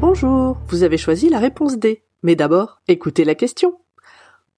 Bonjour, 0.00 0.58
vous 0.68 0.82
avez 0.82 0.96
choisi 0.96 1.28
la 1.28 1.38
réponse 1.38 1.78
D. 1.78 2.04
Mais 2.22 2.36
d'abord, 2.36 2.82
écoutez 2.86 3.24
la 3.24 3.34
question. 3.34 3.80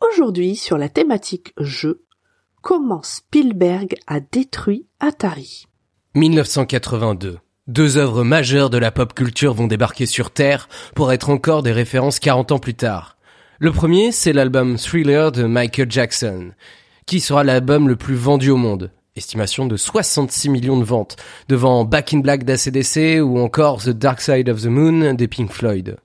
Aujourd'hui, 0.00 0.56
sur 0.56 0.78
la 0.78 0.88
thématique 0.88 1.52
jeu, 1.58 2.04
comment 2.62 3.02
Spielberg 3.02 3.96
a 4.06 4.20
détruit 4.20 4.86
Atari? 5.00 5.66
1982. 6.14 7.38
Deux 7.68 7.98
œuvres 7.98 8.24
majeures 8.24 8.70
de 8.70 8.78
la 8.78 8.90
pop 8.90 9.12
culture 9.12 9.52
vont 9.52 9.66
débarquer 9.66 10.06
sur 10.06 10.30
Terre 10.30 10.70
pour 10.94 11.12
être 11.12 11.28
encore 11.28 11.62
des 11.62 11.70
références 11.72 12.18
40 12.18 12.52
ans 12.52 12.58
plus 12.58 12.72
tard. 12.72 13.18
Le 13.58 13.72
premier, 13.72 14.10
c'est 14.10 14.32
l'album 14.32 14.78
Thriller 14.78 15.30
de 15.32 15.44
Michael 15.44 15.90
Jackson, 15.90 16.52
qui 17.04 17.20
sera 17.20 17.44
l'album 17.44 17.86
le 17.86 17.96
plus 17.96 18.14
vendu 18.14 18.48
au 18.48 18.56
monde. 18.56 18.90
Estimation 19.16 19.66
de 19.66 19.76
66 19.76 20.48
millions 20.48 20.78
de 20.78 20.84
ventes, 20.84 21.16
devant 21.50 21.84
Back 21.84 22.14
in 22.14 22.20
Black 22.20 22.44
d'ACDC 22.44 23.20
ou 23.20 23.38
encore 23.38 23.82
The 23.82 23.90
Dark 23.90 24.22
Side 24.22 24.48
of 24.48 24.62
the 24.62 24.68
Moon 24.68 25.12
des 25.12 25.28
Pink 25.28 25.52
Floyd. 25.52 25.98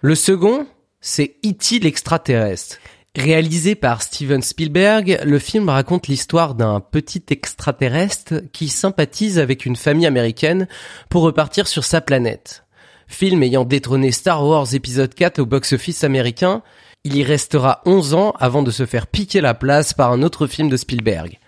Le 0.00 0.16
second, 0.16 0.66
c'est 1.00 1.36
E.T. 1.46 1.78
l'extraterrestre. 1.78 2.78
Réalisé 3.16 3.76
par 3.76 4.02
Steven 4.02 4.42
Spielberg, 4.42 5.20
le 5.24 5.38
film 5.38 5.68
raconte 5.68 6.08
l'histoire 6.08 6.56
d'un 6.56 6.80
petit 6.80 7.22
extraterrestre 7.30 8.42
qui 8.52 8.68
sympathise 8.68 9.38
avec 9.38 9.66
une 9.66 9.76
famille 9.76 10.06
américaine 10.06 10.66
pour 11.10 11.22
repartir 11.22 11.68
sur 11.68 11.84
sa 11.84 12.00
planète. 12.00 12.64
Film 13.06 13.44
ayant 13.44 13.64
détrôné 13.64 14.10
Star 14.10 14.44
Wars 14.44 14.74
épisode 14.74 15.14
4 15.14 15.38
au 15.38 15.46
box-office 15.46 16.02
américain, 16.02 16.62
il 17.04 17.16
y 17.16 17.22
restera 17.22 17.82
11 17.86 18.14
ans 18.14 18.34
avant 18.40 18.64
de 18.64 18.72
se 18.72 18.84
faire 18.84 19.06
piquer 19.06 19.40
la 19.40 19.54
place 19.54 19.94
par 19.94 20.10
un 20.10 20.24
autre 20.24 20.48
film 20.48 20.68
de 20.68 20.76
Spielberg, 20.76 21.38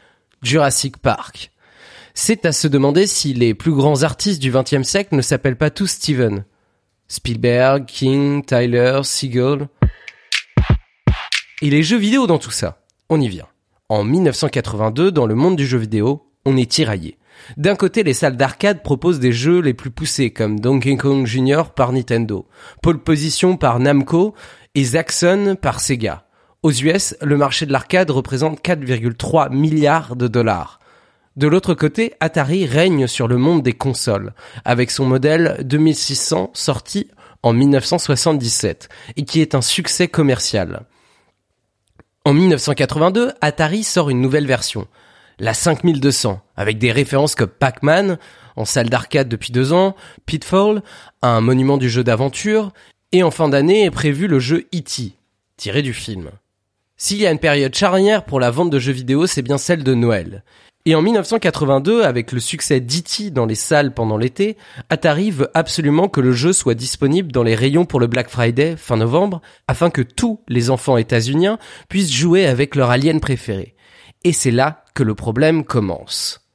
Jurassic 0.42 0.98
Park. 0.98 1.50
C'est 2.14 2.46
à 2.46 2.52
se 2.52 2.68
demander 2.68 3.08
si 3.08 3.34
les 3.34 3.54
plus 3.54 3.72
grands 3.72 4.04
artistes 4.04 4.40
du 4.40 4.52
XXe 4.52 4.86
siècle 4.86 5.16
ne 5.16 5.22
s'appellent 5.22 5.58
pas 5.58 5.70
tous 5.70 5.88
Steven. 5.88 6.44
Spielberg, 7.08 7.86
King, 7.86 8.44
Tyler, 8.44 9.00
Siegel. 9.02 9.68
Et 11.62 11.70
les 11.70 11.82
jeux 11.82 11.96
vidéo 11.96 12.26
dans 12.26 12.36
tout 12.36 12.50
ça 12.50 12.82
On 13.08 13.18
y 13.18 13.28
vient. 13.28 13.46
En 13.88 14.04
1982, 14.04 15.10
dans 15.10 15.24
le 15.24 15.34
monde 15.34 15.56
du 15.56 15.66
jeu 15.66 15.78
vidéo, 15.78 16.30
on 16.44 16.54
est 16.54 16.70
tiraillé. 16.70 17.16
D'un 17.56 17.76
côté, 17.76 18.02
les 18.02 18.12
salles 18.12 18.36
d'arcade 18.36 18.82
proposent 18.82 19.20
des 19.20 19.32
jeux 19.32 19.60
les 19.60 19.72
plus 19.72 19.90
poussés 19.90 20.30
comme 20.30 20.60
Donkey 20.60 20.98
Kong 20.98 21.24
Jr. 21.24 21.70
par 21.74 21.92
Nintendo, 21.92 22.46
Pole 22.82 23.02
Position 23.02 23.56
par 23.56 23.78
Namco 23.78 24.34
et 24.74 24.84
Zaxxon 24.84 25.56
par 25.58 25.80
Sega. 25.80 26.26
Aux 26.62 26.72
US, 26.72 27.16
le 27.22 27.38
marché 27.38 27.64
de 27.64 27.72
l'arcade 27.72 28.10
représente 28.10 28.60
4,3 28.60 29.50
milliards 29.50 30.14
de 30.14 30.28
dollars. 30.28 30.80
De 31.36 31.46
l'autre 31.46 31.72
côté, 31.72 32.12
Atari 32.20 32.66
règne 32.66 33.06
sur 33.06 33.28
le 33.28 33.38
monde 33.38 33.62
des 33.62 33.72
consoles, 33.72 34.34
avec 34.66 34.90
son 34.90 35.06
modèle 35.06 35.56
2600 35.64 36.50
sorti 36.52 37.08
en 37.42 37.54
1977, 37.54 38.90
et 39.16 39.24
qui 39.24 39.40
est 39.40 39.54
un 39.54 39.62
succès 39.62 40.08
commercial. 40.08 40.84
En 42.26 42.34
1982, 42.34 43.34
Atari 43.40 43.84
sort 43.84 44.10
une 44.10 44.20
nouvelle 44.20 44.48
version, 44.48 44.88
la 45.38 45.54
5200, 45.54 46.40
avec 46.56 46.76
des 46.76 46.90
références 46.90 47.36
comme 47.36 47.46
Pac-Man, 47.46 48.18
en 48.56 48.64
salle 48.64 48.88
d'arcade 48.88 49.28
depuis 49.28 49.52
deux 49.52 49.72
ans, 49.72 49.94
Pitfall, 50.26 50.82
un 51.22 51.40
monument 51.40 51.78
du 51.78 51.88
jeu 51.88 52.02
d'aventure, 52.02 52.72
et 53.12 53.22
en 53.22 53.30
fin 53.30 53.48
d'année 53.48 53.84
est 53.84 53.92
prévu 53.92 54.26
le 54.26 54.40
jeu 54.40 54.66
E.T., 54.74 55.12
tiré 55.56 55.82
du 55.82 55.94
film. 55.94 56.30
S'il 56.96 57.18
y 57.18 57.28
a 57.28 57.30
une 57.30 57.38
période 57.38 57.76
charnière 57.76 58.24
pour 58.24 58.40
la 58.40 58.50
vente 58.50 58.70
de 58.70 58.80
jeux 58.80 58.90
vidéo, 58.90 59.28
c'est 59.28 59.42
bien 59.42 59.56
celle 59.56 59.84
de 59.84 59.94
Noël. 59.94 60.42
Et 60.88 60.94
en 60.94 61.02
1982, 61.02 62.04
avec 62.04 62.30
le 62.30 62.38
succès 62.38 62.78
d'E.T. 62.78 63.32
dans 63.32 63.44
les 63.44 63.56
salles 63.56 63.92
pendant 63.92 64.16
l'été, 64.16 64.56
Atari 64.88 65.32
veut 65.32 65.50
absolument 65.52 66.08
que 66.08 66.20
le 66.20 66.30
jeu 66.30 66.52
soit 66.52 66.74
disponible 66.74 67.32
dans 67.32 67.42
les 67.42 67.56
rayons 67.56 67.84
pour 67.84 67.98
le 67.98 68.06
Black 68.06 68.30
Friday 68.30 68.76
fin 68.76 68.96
novembre, 68.96 69.42
afin 69.66 69.90
que 69.90 70.00
tous 70.00 70.40
les 70.46 70.70
enfants 70.70 70.96
états-uniens 70.96 71.58
puissent 71.88 72.12
jouer 72.12 72.46
avec 72.46 72.76
leur 72.76 72.90
alien 72.90 73.18
préféré. 73.18 73.74
Et 74.22 74.32
c'est 74.32 74.52
là 74.52 74.84
que 74.94 75.02
le 75.02 75.16
problème 75.16 75.64
commence. 75.64 76.46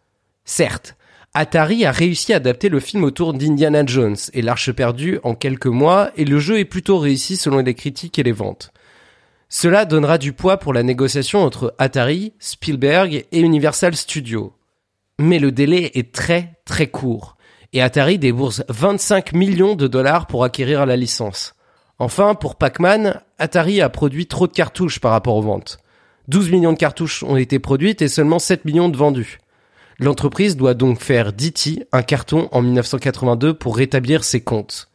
Certes, 0.45 0.95
Atari 1.33 1.83
a 1.83 1.91
réussi 1.91 2.31
à 2.31 2.37
adapter 2.37 2.69
le 2.69 2.79
film 2.79 3.03
autour 3.03 3.33
d'Indiana 3.33 3.85
Jones 3.85 4.15
et 4.31 4.41
l'Arche 4.41 4.71
perdue 4.71 5.19
en 5.23 5.35
quelques 5.35 5.67
mois, 5.67 6.09
et 6.15 6.23
le 6.23 6.39
jeu 6.39 6.57
est 6.57 6.65
plutôt 6.65 6.99
réussi 6.99 7.35
selon 7.35 7.57
les 7.57 7.73
critiques 7.73 8.17
et 8.17 8.23
les 8.23 8.31
ventes. 8.31 8.71
Cela 9.53 9.83
donnera 9.83 10.17
du 10.17 10.31
poids 10.31 10.55
pour 10.55 10.71
la 10.71 10.81
négociation 10.81 11.43
entre 11.43 11.75
Atari, 11.77 12.31
Spielberg 12.39 13.25
et 13.33 13.39
Universal 13.41 13.97
Studios. 13.97 14.53
Mais 15.19 15.39
le 15.39 15.51
délai 15.51 15.91
est 15.95 16.15
très 16.15 16.53
très 16.63 16.87
court, 16.87 17.35
et 17.73 17.81
Atari 17.81 18.17
débourse 18.17 18.63
25 18.69 19.33
millions 19.33 19.75
de 19.75 19.87
dollars 19.87 20.27
pour 20.27 20.45
acquérir 20.45 20.85
la 20.85 20.95
licence. 20.95 21.53
Enfin, 21.99 22.33
pour 22.33 22.55
Pac-Man, 22.55 23.19
Atari 23.39 23.81
a 23.81 23.89
produit 23.89 24.25
trop 24.25 24.47
de 24.47 24.53
cartouches 24.53 25.01
par 25.01 25.11
rapport 25.11 25.35
aux 25.35 25.41
ventes. 25.41 25.79
12 26.29 26.49
millions 26.49 26.71
de 26.71 26.77
cartouches 26.77 27.21
ont 27.21 27.35
été 27.35 27.59
produites 27.59 28.01
et 28.01 28.07
seulement 28.07 28.39
7 28.39 28.63
millions 28.63 28.87
de 28.87 28.95
vendues. 28.95 29.39
L'entreprise 29.99 30.55
doit 30.55 30.75
donc 30.75 31.01
faire 31.01 31.33
d'E.T. 31.33 31.87
un 31.91 32.03
carton 32.03 32.47
en 32.53 32.61
1982 32.61 33.53
pour 33.55 33.75
rétablir 33.75 34.23
ses 34.23 34.39
comptes. 34.39 34.87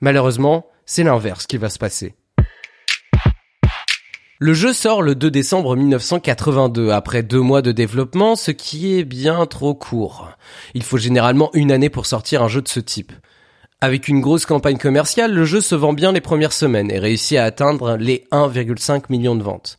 Malheureusement, 0.00 0.66
c'est 0.86 1.02
l'inverse 1.02 1.48
qui 1.48 1.56
va 1.56 1.68
se 1.68 1.80
passer. 1.80 2.14
Le 4.40 4.54
jeu 4.54 4.72
sort 4.72 5.02
le 5.02 5.16
2 5.16 5.32
décembre 5.32 5.74
1982, 5.74 6.90
après 6.90 7.24
deux 7.24 7.40
mois 7.40 7.60
de 7.60 7.72
développement, 7.72 8.36
ce 8.36 8.52
qui 8.52 8.96
est 8.96 9.02
bien 9.02 9.46
trop 9.46 9.74
court. 9.74 10.30
Il 10.74 10.84
faut 10.84 10.96
généralement 10.96 11.50
une 11.54 11.72
année 11.72 11.90
pour 11.90 12.06
sortir 12.06 12.44
un 12.44 12.48
jeu 12.48 12.62
de 12.62 12.68
ce 12.68 12.78
type. 12.78 13.10
Avec 13.80 14.06
une 14.06 14.20
grosse 14.20 14.46
campagne 14.46 14.78
commerciale, 14.78 15.34
le 15.34 15.44
jeu 15.44 15.60
se 15.60 15.74
vend 15.74 15.92
bien 15.92 16.12
les 16.12 16.20
premières 16.20 16.52
semaines 16.52 16.88
et 16.92 17.00
réussit 17.00 17.36
à 17.36 17.46
atteindre 17.46 17.96
les 17.96 18.28
1,5 18.30 19.06
millions 19.08 19.34
de 19.34 19.42
ventes. 19.42 19.76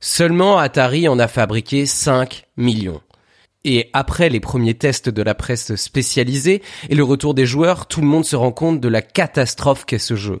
Seulement 0.00 0.58
Atari 0.58 1.06
en 1.06 1.20
a 1.20 1.28
fabriqué 1.28 1.86
5 1.86 2.46
millions. 2.56 3.02
Et 3.62 3.90
après 3.92 4.28
les 4.30 4.40
premiers 4.40 4.74
tests 4.74 5.08
de 5.08 5.22
la 5.22 5.36
presse 5.36 5.76
spécialisée 5.76 6.60
et 6.88 6.94
le 6.96 7.04
retour 7.04 7.34
des 7.34 7.46
joueurs, 7.46 7.86
tout 7.86 8.00
le 8.00 8.08
monde 8.08 8.24
se 8.24 8.34
rend 8.34 8.50
compte 8.50 8.80
de 8.80 8.88
la 8.88 9.02
catastrophe 9.02 9.84
qu'est 9.84 9.98
ce 9.98 10.16
jeu. 10.16 10.40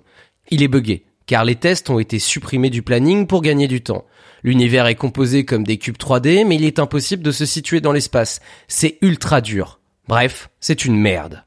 Il 0.50 0.64
est 0.64 0.68
buggé, 0.68 1.05
car 1.26 1.44
les 1.44 1.56
tests 1.56 1.90
ont 1.90 1.98
été 1.98 2.18
supprimés 2.18 2.70
du 2.70 2.82
planning 2.82 3.26
pour 3.26 3.42
gagner 3.42 3.68
du 3.68 3.82
temps. 3.82 4.04
L'univers 4.42 4.86
est 4.86 4.94
composé 4.94 5.44
comme 5.44 5.64
des 5.64 5.76
cubes 5.76 5.96
3D, 5.96 6.46
mais 6.46 6.56
il 6.56 6.64
est 6.64 6.78
impossible 6.78 7.22
de 7.22 7.32
se 7.32 7.44
situer 7.46 7.80
dans 7.80 7.92
l'espace. 7.92 8.40
C'est 8.68 8.98
ultra 9.02 9.40
dur. 9.40 9.80
Bref, 10.08 10.50
c'est 10.60 10.84
une 10.84 10.96
merde. 10.96 11.42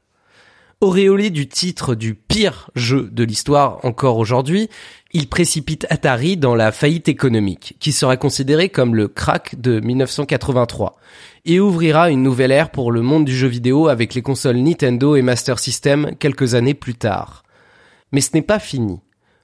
Auréolé 0.82 1.28
du 1.28 1.46
titre 1.46 1.94
du 1.94 2.14
pire 2.14 2.70
jeu 2.74 3.10
de 3.12 3.22
l'histoire 3.22 3.84
encore 3.84 4.16
aujourd'hui, 4.16 4.70
il 5.12 5.28
précipite 5.28 5.86
Atari 5.90 6.38
dans 6.38 6.54
la 6.54 6.72
faillite 6.72 7.08
économique, 7.08 7.76
qui 7.80 7.92
sera 7.92 8.16
considérée 8.16 8.70
comme 8.70 8.94
le 8.94 9.06
crack 9.06 9.60
de 9.60 9.80
1983, 9.80 10.96
et 11.44 11.60
ouvrira 11.60 12.10
une 12.10 12.22
nouvelle 12.22 12.50
ère 12.52 12.70
pour 12.70 12.92
le 12.92 13.02
monde 13.02 13.26
du 13.26 13.36
jeu 13.36 13.48
vidéo 13.48 13.88
avec 13.88 14.14
les 14.14 14.22
consoles 14.22 14.56
Nintendo 14.56 15.16
et 15.16 15.22
Master 15.22 15.58
System 15.58 16.12
quelques 16.18 16.54
années 16.54 16.72
plus 16.72 16.94
tard. 16.94 17.42
Mais 18.12 18.22
ce 18.22 18.30
n'est 18.32 18.40
pas 18.40 18.58
fini. 18.58 19.00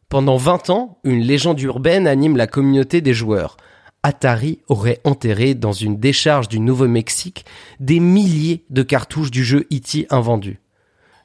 Pendant 0.09 0.37
20 0.37 0.71
ans, 0.71 0.99
une 1.03 1.21
légende 1.21 1.61
urbaine 1.61 2.07
anime 2.07 2.37
la 2.37 2.47
communauté 2.47 3.01
des 3.01 3.13
joueurs. 3.13 3.57
Atari 4.05 4.61
aurait 4.69 5.01
enterré 5.03 5.55
dans 5.55 5.73
une 5.73 5.99
décharge 5.99 6.47
du 6.47 6.61
Nouveau-Mexique 6.61 7.45
des 7.81 7.99
milliers 7.99 8.65
de 8.71 8.85
cartouches 8.85 9.33
du 9.33 9.43
jeu 9.43 9.67
E.T. 9.73 10.07
invendus. 10.11 10.61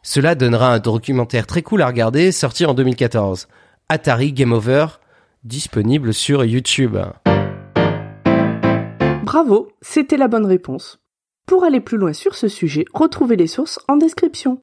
Cela 0.02 0.34
donnera 0.34 0.74
un 0.74 0.80
documentaire 0.80 1.46
très 1.46 1.62
cool 1.62 1.84
à 1.84 1.88
regarder, 1.88 2.32
sorti 2.32 2.66
en 2.66 2.74
2014. 2.74 3.48
Atari 3.88 4.34
Game 4.34 4.52
Over, 4.52 4.88
disponible 5.44 6.12
sur 6.12 6.44
YouTube. 6.44 6.98
Bravo, 9.24 9.70
c'était 9.84 10.18
la 10.18 10.28
bonne 10.28 10.48
réponse. 10.48 11.00
Pour 11.46 11.66
aller 11.66 11.82
plus 11.82 12.00
loin 12.00 12.14
sur 12.14 12.34
ce 12.34 12.48
sujet, 12.48 12.86
retrouvez 12.96 13.36
les 13.36 13.46
sources 13.46 13.80
en 13.88 13.98
description. 13.98 14.60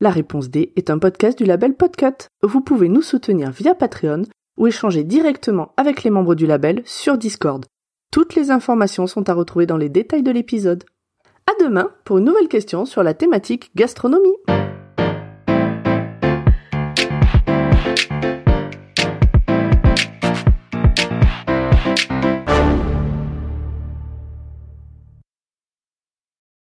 La 0.00 0.10
réponse 0.10 0.48
D 0.48 0.72
est 0.76 0.90
un 0.90 0.98
podcast 1.00 1.36
du 1.36 1.44
label 1.44 1.74
Podcut. 1.74 2.28
Vous 2.44 2.60
pouvez 2.60 2.88
nous 2.88 3.02
soutenir 3.02 3.50
via 3.50 3.74
Patreon 3.74 4.22
ou 4.56 4.68
échanger 4.68 5.02
directement 5.02 5.72
avec 5.76 6.04
les 6.04 6.10
membres 6.10 6.36
du 6.36 6.46
label 6.46 6.82
sur 6.84 7.18
Discord. 7.18 7.66
Toutes 8.12 8.36
les 8.36 8.52
informations 8.52 9.08
sont 9.08 9.28
à 9.28 9.34
retrouver 9.34 9.66
dans 9.66 9.76
les 9.76 9.88
détails 9.88 10.22
de 10.22 10.30
l'épisode. 10.30 10.84
À 11.48 11.64
demain 11.64 11.90
pour 12.04 12.18
une 12.18 12.26
nouvelle 12.26 12.46
question 12.46 12.84
sur 12.84 13.02
la 13.02 13.12
thématique 13.12 13.72
gastronomie. 13.74 14.36